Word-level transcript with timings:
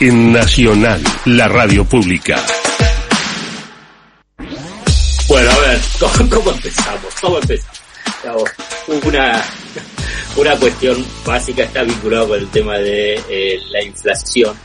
en 0.00 0.32
Nacional, 0.32 1.02
la 1.26 1.48
radio 1.48 1.84
pública. 1.84 2.36
Bueno, 5.28 5.50
a 5.50 5.58
ver, 5.58 5.80
¿cómo, 6.30 6.50
empezamos? 6.52 7.14
¿Cómo 7.20 7.38
empezamos? 7.38 8.50
Una, 9.04 9.44
una 10.36 10.56
cuestión 10.56 11.04
básica 11.24 11.64
está 11.64 11.82
vinculada 11.82 12.26
con 12.26 12.38
el 12.38 12.48
tema 12.48 12.78
de 12.78 13.20
eh, 13.28 13.60
la 13.70 13.82
inflación 13.82 14.56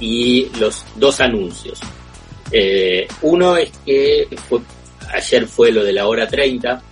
y 0.00 0.48
los 0.58 0.84
dos 0.96 1.20
anuncios. 1.20 1.80
Eh, 2.50 3.06
uno 3.22 3.56
es 3.56 3.70
que 3.84 4.26
ayer 5.12 5.46
fue 5.46 5.70
lo 5.70 5.84
de 5.84 5.92
la 5.92 6.06
hora 6.06 6.26
30 6.26 6.82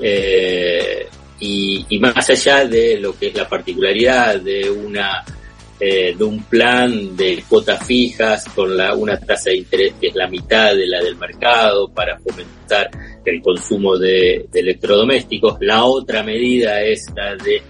eh, 0.00 1.08
y, 1.40 1.98
más 1.98 2.30
allá 2.30 2.64
de 2.66 2.98
lo 2.98 3.18
que 3.18 3.28
es 3.28 3.34
la 3.34 3.48
particularidad 3.48 4.40
de 4.40 4.70
una 4.70 5.24
eh, 5.82 6.14
de 6.14 6.24
un 6.24 6.42
plan 6.44 7.16
de 7.16 7.42
cuotas 7.48 7.86
fijas 7.86 8.44
con 8.54 8.76
la, 8.76 8.94
una 8.94 9.18
tasa 9.18 9.48
de 9.48 9.56
interés 9.56 9.94
que 9.98 10.08
es 10.08 10.14
la 10.14 10.28
mitad 10.28 10.74
de 10.74 10.86
la 10.86 11.02
del 11.02 11.16
mercado 11.16 11.88
para 11.88 12.18
fomentar 12.18 12.90
el 13.24 13.40
consumo 13.40 13.96
de, 13.96 14.46
electrodomésticos. 14.52 15.56
La 15.60 15.84
otra 15.84 16.22
medida 16.22 16.82
es 16.82 17.06
la 17.16 17.34
de 17.34 17.62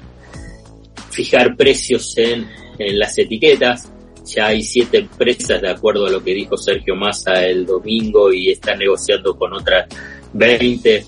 fijar 1.11 1.57
precios 1.57 2.13
en, 2.19 2.49
en 2.79 2.99
las 2.99 3.17
etiquetas. 3.17 3.89
Ya 4.27 4.49
hay 4.49 4.63
siete 4.63 4.99
empresas, 4.99 5.63
de 5.63 5.71
acuerdo 5.71 6.07
a 6.07 6.11
lo 6.11 6.23
que 6.23 6.35
dijo 6.35 6.57
Sergio 6.57 6.97
Massa 6.97 7.45
el 7.47 7.65
domingo, 7.65 8.33
y 8.33 8.51
están 8.51 8.81
negociando 8.81 9.37
con 9.37 9.53
otras 9.53 9.87
20 10.33 11.05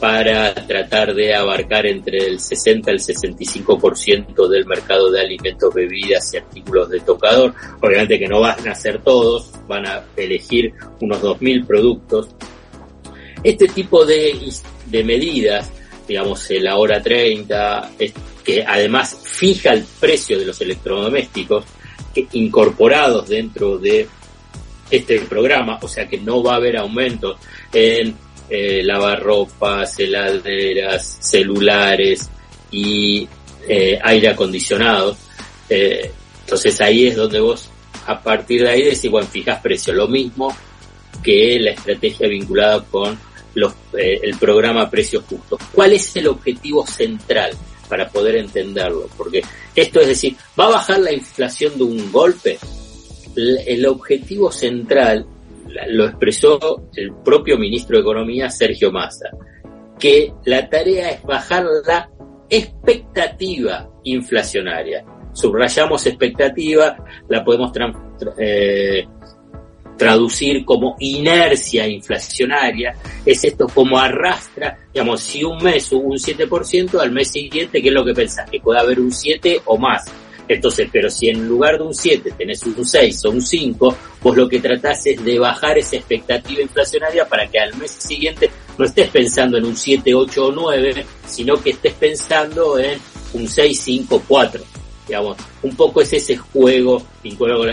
para 0.00 0.54
tratar 0.54 1.14
de 1.14 1.34
abarcar 1.34 1.86
entre 1.86 2.18
el 2.18 2.38
60 2.38 2.90
y 2.90 2.94
el 2.94 3.00
65% 3.00 4.48
del 4.48 4.66
mercado 4.66 5.10
de 5.10 5.20
alimentos, 5.20 5.72
bebidas 5.72 6.34
y 6.34 6.36
artículos 6.36 6.90
de 6.90 7.00
tocador. 7.00 7.54
Obviamente 7.80 8.18
que 8.18 8.28
no 8.28 8.40
van 8.40 8.68
a 8.68 8.74
ser 8.74 9.02
todos, 9.02 9.52
van 9.66 9.86
a 9.86 10.04
elegir 10.16 10.72
unos 11.00 11.22
2.000 11.22 11.66
productos. 11.66 12.28
Este 13.42 13.68
tipo 13.68 14.04
de, 14.04 14.38
de 14.86 15.04
medidas, 15.04 15.70
digamos, 16.06 16.46
la 16.50 16.76
hora 16.76 17.00
30, 17.02 17.92
que 18.44 18.64
además 18.64 19.18
fija 19.22 19.72
el 19.72 19.84
precio 19.98 20.38
de 20.38 20.44
los 20.44 20.60
electrodomésticos, 20.60 21.64
que 22.14 22.26
incorporados 22.32 23.28
dentro 23.28 23.78
de 23.78 24.08
este 24.90 25.20
programa, 25.20 25.78
o 25.82 25.88
sea 25.88 26.06
que 26.06 26.18
no 26.18 26.42
va 26.42 26.52
a 26.52 26.56
haber 26.56 26.76
aumentos 26.76 27.38
en 27.72 28.14
eh, 28.48 28.82
lavarropas, 28.82 29.98
heladeras, 29.98 31.18
celulares 31.20 32.28
y 32.70 33.28
eh, 33.68 33.98
aire 34.02 34.28
acondicionado. 34.28 35.16
Eh, 35.68 36.10
entonces 36.42 36.80
ahí 36.80 37.08
es 37.08 37.16
donde 37.16 37.40
vos 37.40 37.68
a 38.06 38.22
partir 38.22 38.62
de 38.62 38.70
ahí 38.70 38.82
decís, 38.82 39.10
bueno, 39.10 39.26
fijas 39.26 39.60
precio. 39.60 39.92
Lo 39.92 40.06
mismo 40.06 40.56
que 41.22 41.58
la 41.60 41.72
estrategia 41.72 42.28
vinculada 42.28 42.84
con 42.84 43.18
los, 43.54 43.72
eh, 43.98 44.20
el 44.22 44.36
programa 44.38 44.88
Precios 44.88 45.24
Justos. 45.28 45.60
¿Cuál 45.72 45.92
es 45.92 46.14
el 46.16 46.28
objetivo 46.28 46.86
central 46.86 47.52
para 47.88 48.08
poder 48.08 48.36
entenderlo? 48.36 49.08
Porque 49.16 49.42
esto 49.74 50.00
es 50.00 50.08
decir, 50.08 50.36
¿va 50.58 50.66
a 50.66 50.70
bajar 50.70 51.00
la 51.00 51.12
inflación 51.12 51.76
de 51.76 51.84
un 51.84 52.12
golpe? 52.12 52.58
El 53.34 53.84
objetivo 53.86 54.50
central 54.50 55.26
lo 55.88 56.06
expresó 56.06 56.88
el 56.94 57.14
propio 57.24 57.58
ministro 57.58 57.96
de 57.96 58.02
Economía, 58.02 58.50
Sergio 58.50 58.90
Massa, 58.92 59.30
que 59.98 60.32
la 60.44 60.68
tarea 60.68 61.10
es 61.10 61.22
bajar 61.22 61.64
la 61.86 62.10
expectativa 62.48 63.88
inflacionaria. 64.04 65.04
Subrayamos 65.32 66.06
expectativa, 66.06 66.96
la 67.28 67.44
podemos 67.44 67.70
eh, 68.38 69.06
traducir 69.96 70.64
como 70.64 70.96
inercia 71.00 71.86
inflacionaria, 71.86 72.94
es 73.24 73.44
esto 73.44 73.66
como 73.68 73.98
arrastra, 73.98 74.78
digamos, 74.92 75.20
si 75.20 75.44
un 75.44 75.62
mes 75.62 75.90
hubo 75.92 76.08
un 76.08 76.18
7%, 76.18 77.00
al 77.00 77.12
mes 77.12 77.30
siguiente, 77.30 77.82
¿qué 77.82 77.88
es 77.88 77.94
lo 77.94 78.04
que 78.04 78.14
pensás? 78.14 78.48
Que 78.50 78.60
puede 78.60 78.80
haber 78.80 79.00
un 79.00 79.12
7 79.12 79.62
o 79.64 79.76
más. 79.76 80.04
Entonces, 80.48 80.88
pero 80.92 81.10
si 81.10 81.28
en 81.28 81.46
lugar 81.46 81.78
de 81.78 81.84
un 81.84 81.94
7 81.94 82.32
tenés 82.38 82.62
un 82.62 82.84
6 82.84 83.24
o 83.24 83.30
un 83.30 83.42
5, 83.42 83.96
vos 84.22 84.36
lo 84.36 84.48
que 84.48 84.60
tratás 84.60 85.06
es 85.06 85.24
de 85.24 85.38
bajar 85.38 85.78
esa 85.78 85.96
expectativa 85.96 86.62
inflacionaria 86.62 87.28
para 87.28 87.48
que 87.48 87.58
al 87.58 87.74
mes 87.76 87.90
siguiente 87.90 88.50
no 88.78 88.84
estés 88.84 89.08
pensando 89.08 89.56
en 89.56 89.64
un 89.64 89.76
7, 89.76 90.14
8 90.14 90.46
o 90.46 90.52
9, 90.52 91.06
sino 91.26 91.60
que 91.60 91.70
estés 91.70 91.94
pensando 91.94 92.78
en 92.78 92.98
un 93.32 93.48
6, 93.48 93.80
5, 93.80 94.22
4. 94.26 94.62
Digamos, 95.08 95.36
un 95.62 95.76
poco 95.76 96.00
es 96.00 96.12
ese 96.12 96.36
juego 96.36 97.00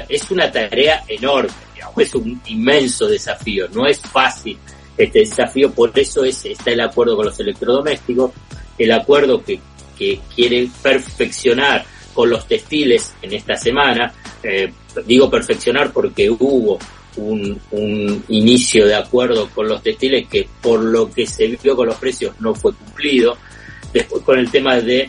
Es 0.07 0.29
una 0.29 0.51
tarea 0.51 1.03
enorme, 1.07 1.51
digamos, 1.73 1.97
es 1.97 2.16
un 2.16 2.41
inmenso 2.47 3.07
desafío, 3.07 3.67
no 3.69 3.85
es 3.88 4.00
fácil 4.00 4.57
este 4.97 5.19
desafío, 5.19 5.72
por 5.72 5.97
eso 5.97 6.23
es, 6.23 6.45
está 6.45 6.72
el 6.72 6.81
acuerdo 6.81 7.16
con 7.16 7.25
los 7.25 7.39
electrodomésticos, 7.39 8.31
el 8.78 8.91
acuerdo 8.91 9.44
que, 9.44 9.59
que 9.97 10.19
quiere 10.35 10.69
perfeccionar 10.81 11.83
con 12.13 12.29
los 12.29 12.47
textiles 12.47 13.13
en 13.22 13.34
esta 13.34 13.56
semana. 13.56 14.13
Eh, 14.41 14.72
digo 15.06 15.29
perfeccionar 15.29 15.91
porque 15.91 16.29
hubo 16.29 16.78
un, 17.18 17.59
un, 17.72 18.24
inicio 18.29 18.85
de 18.85 18.96
acuerdo 18.96 19.50
con 19.50 19.68
los 19.68 19.81
textiles 19.84 20.28
que 20.28 20.47
por 20.62 20.81
lo 20.84 21.12
que 21.12 21.28
se 21.28 21.47
vio 21.47 21.75
con 21.75 21.88
los 21.88 21.97
precios 21.97 22.40
no 22.40 22.53
fue 22.56 22.74
cumplido. 22.74 23.38
Después 23.94 24.24
con 24.24 24.40
el 24.40 24.50
tema 24.50 24.79
de 24.79 25.07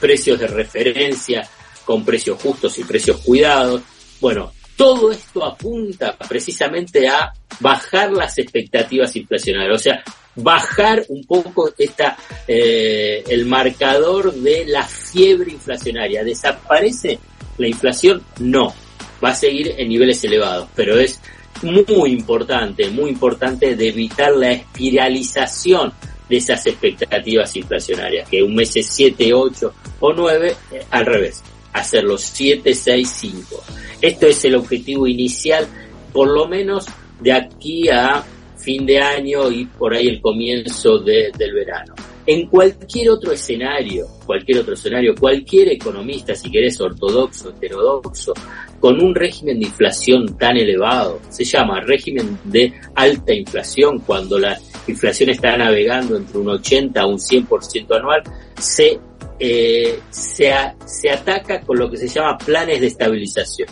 precios 0.00 0.38
de 0.40 0.48
referencia, 0.48 1.48
con 1.84 2.04
precios 2.04 2.40
justos 2.40 2.78
y 2.78 2.84
precios 2.84 3.18
cuidados. 3.18 3.82
Bueno, 4.20 4.52
todo 4.76 5.12
esto 5.12 5.44
apunta 5.44 6.16
precisamente 6.28 7.08
a 7.08 7.32
bajar 7.60 8.10
las 8.12 8.38
expectativas 8.38 9.14
inflacionarias. 9.14 9.76
O 9.76 9.82
sea, 9.82 10.02
bajar 10.36 11.04
un 11.08 11.24
poco 11.24 11.70
esta 11.76 12.16
eh, 12.46 13.22
el 13.28 13.46
marcador 13.46 14.32
de 14.32 14.64
la 14.66 14.84
fiebre 14.84 15.52
inflacionaria. 15.52 16.24
¿Desaparece 16.24 17.18
la 17.58 17.68
inflación? 17.68 18.22
No, 18.40 18.74
va 19.22 19.30
a 19.30 19.34
seguir 19.34 19.74
en 19.76 19.88
niveles 19.88 20.22
elevados, 20.24 20.68
pero 20.74 20.98
es 20.98 21.20
muy 21.62 22.10
importante, 22.10 22.88
muy 22.90 23.10
importante 23.10 23.76
de 23.76 23.88
evitar 23.88 24.32
la 24.32 24.52
espiralización 24.52 25.92
de 26.28 26.36
esas 26.36 26.66
expectativas 26.66 27.54
inflacionarias, 27.56 28.28
que 28.28 28.42
un 28.42 28.54
mes 28.54 28.74
es 28.76 28.86
7, 28.86 29.34
8 29.34 29.74
o 30.00 30.12
9, 30.12 30.56
eh, 30.72 30.82
al 30.90 31.06
revés, 31.06 31.42
hacerlo 31.72 32.16
7, 32.16 32.74
6, 32.74 33.08
5. 33.20 33.64
Esto 34.00 34.26
es 34.26 34.44
el 34.44 34.56
objetivo 34.56 35.06
inicial, 35.06 35.66
por 36.12 36.28
lo 36.28 36.48
menos 36.48 36.86
de 37.20 37.32
aquí 37.32 37.88
a 37.88 38.24
fin 38.62 38.86
de 38.86 38.98
año 38.98 39.50
y 39.50 39.66
por 39.66 39.94
ahí 39.94 40.08
el 40.08 40.20
comienzo 40.20 40.98
de, 40.98 41.30
del 41.36 41.52
verano. 41.52 41.94
En 42.24 42.46
cualquier 42.46 43.10
otro 43.10 43.32
escenario, 43.32 44.06
cualquier 44.24 44.60
otro 44.60 44.74
escenario, 44.74 45.14
cualquier 45.18 45.72
economista, 45.72 46.36
si 46.36 46.50
querés, 46.50 46.80
ortodoxo, 46.80 47.50
heterodoxo, 47.50 48.32
con 48.78 49.02
un 49.02 49.12
régimen 49.12 49.58
de 49.58 49.66
inflación 49.66 50.38
tan 50.38 50.56
elevado, 50.56 51.20
se 51.28 51.42
llama 51.44 51.80
régimen 51.80 52.38
de 52.44 52.72
alta 52.94 53.34
inflación, 53.34 53.98
cuando 54.00 54.38
la 54.38 54.56
inflación 54.86 55.30
está 55.30 55.56
navegando 55.56 56.16
entre 56.16 56.38
un 56.38 56.50
80 56.50 57.00
a 57.00 57.06
un 57.06 57.18
100% 57.18 57.96
anual, 57.96 58.22
se, 58.56 59.00
eh, 59.40 59.98
se, 60.10 60.52
se 60.84 61.10
ataca 61.10 61.60
con 61.62 61.76
lo 61.76 61.90
que 61.90 61.96
se 61.96 62.06
llama 62.06 62.38
planes 62.38 62.80
de 62.80 62.86
estabilización. 62.86 63.68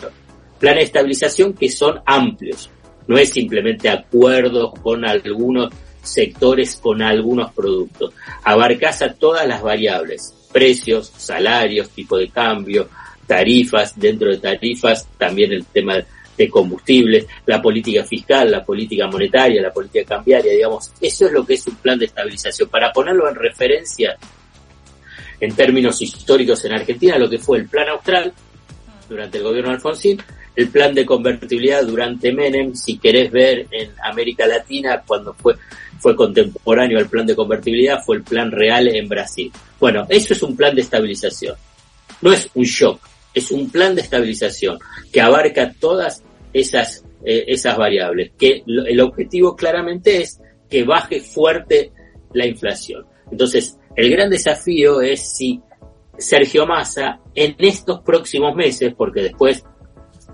Planes 0.59 0.79
de 0.79 0.85
estabilización 0.85 1.53
que 1.53 1.69
son 1.69 2.01
amplios, 2.05 2.69
no 3.11 3.17
es 3.17 3.29
simplemente 3.29 3.89
acuerdos 3.89 4.71
con 4.81 5.03
algunos 5.03 5.73
sectores, 6.01 6.77
con 6.77 7.01
algunos 7.01 7.51
productos. 7.51 8.13
Abarcas 8.45 9.01
a 9.01 9.13
todas 9.13 9.45
las 9.45 9.61
variables, 9.61 10.33
precios, 10.49 11.11
salarios, 11.17 11.89
tipo 11.89 12.17
de 12.17 12.29
cambio, 12.29 12.87
tarifas, 13.27 13.99
dentro 13.99 14.29
de 14.29 14.37
tarifas 14.37 15.09
también 15.17 15.51
el 15.51 15.65
tema 15.65 15.95
de 16.37 16.49
combustibles, 16.49 17.27
la 17.45 17.61
política 17.61 18.05
fiscal, 18.05 18.49
la 18.49 18.63
política 18.63 19.07
monetaria, 19.07 19.61
la 19.61 19.73
política 19.73 20.15
cambiaria, 20.15 20.53
digamos, 20.53 20.93
eso 21.01 21.25
es 21.25 21.33
lo 21.33 21.45
que 21.45 21.55
es 21.55 21.67
un 21.67 21.75
plan 21.75 21.99
de 21.99 22.05
estabilización. 22.05 22.69
Para 22.69 22.93
ponerlo 22.93 23.27
en 23.27 23.35
referencia 23.35 24.15
en 25.37 25.53
términos 25.53 26.01
históricos 26.01 26.63
en 26.63 26.71
Argentina, 26.71 27.17
lo 27.17 27.29
que 27.29 27.39
fue 27.39 27.57
el 27.57 27.67
plan 27.67 27.89
austral 27.89 28.31
durante 29.09 29.37
el 29.37 29.43
gobierno 29.43 29.71
de 29.71 29.75
Alfonsín, 29.75 30.17
el 30.55 30.67
plan 30.69 30.93
de 30.93 31.05
convertibilidad 31.05 31.85
durante 31.85 32.31
Menem, 32.31 32.75
si 32.75 32.97
querés 32.97 33.31
ver 33.31 33.67
en 33.71 33.91
América 34.03 34.45
Latina, 34.45 35.01
cuando 35.05 35.33
fue, 35.33 35.55
fue 35.99 36.15
contemporáneo 36.15 36.97
al 36.97 37.07
plan 37.07 37.25
de 37.25 37.35
convertibilidad, 37.35 38.01
fue 38.05 38.17
el 38.17 38.23
plan 38.23 38.51
real 38.51 38.87
en 38.87 39.07
Brasil. 39.07 39.51
Bueno, 39.79 40.05
eso 40.09 40.33
es 40.33 40.43
un 40.43 40.55
plan 40.55 40.75
de 40.75 40.81
estabilización. 40.81 41.55
No 42.21 42.33
es 42.33 42.49
un 42.53 42.65
shock, 42.65 42.99
es 43.33 43.51
un 43.51 43.69
plan 43.69 43.95
de 43.95 44.01
estabilización 44.01 44.77
que 45.11 45.21
abarca 45.21 45.73
todas 45.79 46.23
esas, 46.53 47.05
eh, 47.25 47.45
esas 47.47 47.77
variables, 47.77 48.31
que 48.37 48.63
el 48.65 48.99
objetivo 48.99 49.55
claramente 49.55 50.21
es 50.21 50.39
que 50.69 50.83
baje 50.83 51.21
fuerte 51.21 51.91
la 52.33 52.45
inflación. 52.45 53.05
Entonces, 53.31 53.77
el 53.95 54.09
gran 54.09 54.29
desafío 54.29 55.01
es 55.01 55.35
si 55.35 55.61
Sergio 56.17 56.65
Massa 56.65 57.19
en 57.33 57.55
estos 57.59 58.01
próximos 58.01 58.55
meses, 58.55 58.93
porque 58.95 59.21
después 59.23 59.63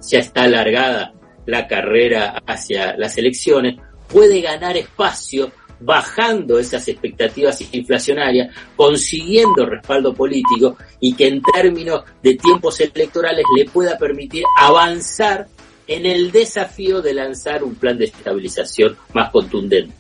ya 0.10 0.20
está 0.20 0.44
alargada 0.44 1.14
la 1.46 1.68
carrera 1.68 2.42
hacia 2.46 2.98
las 2.98 3.18
elecciones, 3.18 3.78
puede 4.08 4.42
ganar 4.42 4.78
espacio 4.78 5.52
bajando 5.80 6.60
esas 6.60 6.88
expectativas 6.88 7.62
inflacionarias, 7.72 8.54
consiguiendo 8.76 9.66
respaldo 9.66 10.14
político 10.14 10.78
y 11.00 11.14
que 11.14 11.28
en 11.28 11.42
términos 11.42 12.04
de 12.22 12.36
tiempos 12.36 12.80
electorales 12.80 13.46
le 13.56 13.66
pueda 13.66 13.98
permitir 13.98 14.44
avanzar 14.58 15.48
en 15.88 16.06
el 16.06 16.32
desafío 16.32 17.02
de 17.02 17.14
lanzar 17.14 17.64
un 17.64 17.76
plan 17.76 17.98
de 17.98 18.06
estabilización 18.06 18.98
más 19.14 19.30
contundente. 19.32 19.94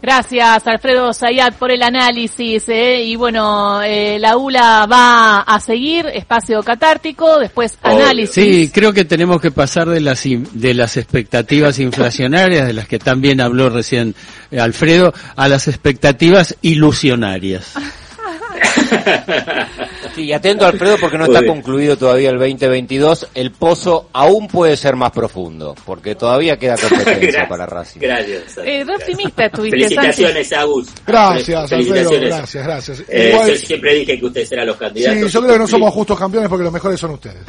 Gracias, 0.00 0.66
Alfredo 0.66 1.12
Zayat, 1.12 1.54
por 1.54 1.72
el 1.72 1.82
análisis. 1.82 2.68
¿eh? 2.68 3.02
Y 3.02 3.16
bueno, 3.16 3.82
eh, 3.82 4.18
la 4.20 4.36
ULA 4.36 4.86
va 4.86 5.40
a 5.40 5.60
seguir, 5.60 6.06
espacio 6.06 6.62
catártico, 6.62 7.38
después 7.38 7.76
análisis. 7.82 8.34
Sí, 8.34 8.70
creo 8.72 8.92
que 8.92 9.04
tenemos 9.04 9.40
que 9.40 9.50
pasar 9.50 9.88
de 9.88 10.00
las, 10.00 10.22
de 10.24 10.74
las 10.74 10.96
expectativas 10.96 11.80
inflacionarias, 11.80 12.68
de 12.68 12.72
las 12.74 12.86
que 12.86 12.98
también 12.98 13.40
habló 13.40 13.70
recién 13.70 14.14
eh, 14.50 14.60
Alfredo, 14.60 15.12
a 15.34 15.48
las 15.48 15.66
expectativas 15.66 16.56
ilusionarias. 16.62 17.74
Sí, 20.18 20.32
atento 20.32 20.66
Alfredo 20.66 20.96
porque 21.00 21.16
no 21.16 21.26
está 21.26 21.46
concluido 21.46 21.96
todavía 21.96 22.30
el 22.30 22.38
2022. 22.38 23.28
El 23.34 23.52
pozo 23.52 24.08
aún 24.12 24.48
puede 24.48 24.76
ser 24.76 24.96
más 24.96 25.12
profundo 25.12 25.76
porque 25.86 26.16
todavía 26.16 26.56
queda 26.56 26.76
competencia 26.76 27.46
para 27.48 27.66
Racing. 27.66 28.00
Gracias. 28.00 28.58
Eh, 28.64 28.84
optimista 28.88 29.46
estuviste, 29.46 29.78
Felicitaciones, 29.78 30.52
Agus. 30.52 30.88
Gracias, 31.06 31.72
Alfredo. 31.72 32.10
Gracias, 32.20 32.64
gracias. 32.64 33.04
Eh, 33.08 33.30
Igual... 33.32 33.48
Yo 33.50 33.56
siempre 33.56 33.94
dije 33.94 34.18
que 34.18 34.26
ustedes 34.26 34.50
eran 34.50 34.66
los 34.66 34.76
candidatos. 34.76 35.18
Sí, 35.22 35.28
yo 35.28 35.40
creo 35.40 35.52
que 35.52 35.58
no 35.60 35.66
somos 35.68 35.94
justos 35.94 36.18
campeones 36.18 36.48
porque 36.48 36.64
los 36.64 36.72
mejores 36.72 36.98
son 36.98 37.12
ustedes. 37.12 37.44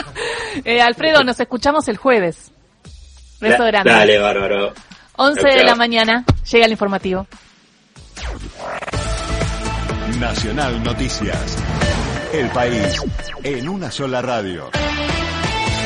eh, 0.64 0.80
Alfredo, 0.80 1.24
nos 1.24 1.40
escuchamos 1.40 1.88
el 1.88 1.96
jueves. 1.96 2.52
Beso 3.40 3.64
grande. 3.64 3.90
Dale, 3.90 4.18
bárbaro. 4.18 4.72
11 5.16 5.42
de 5.42 5.64
la 5.64 5.74
mañana, 5.74 6.24
llega 6.48 6.66
el 6.66 6.70
informativo. 6.70 7.26
Nacional 10.20 10.82
Noticias. 10.84 11.56
El 12.32 12.48
país 12.48 12.96
en 13.42 13.68
una 13.68 13.90
sola 13.90 14.22
radio. 14.22 14.70